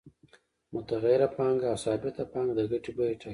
متغیره 0.73 1.27
پانګه 1.35 1.67
او 1.71 1.77
ثابته 1.85 2.23
پانګه 2.33 2.53
د 2.57 2.61
ګټې 2.71 2.91
بیه 2.97 3.15
ټاکي 3.21 3.29